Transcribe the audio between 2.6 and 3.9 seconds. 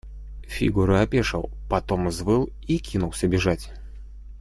и кинулся бежать.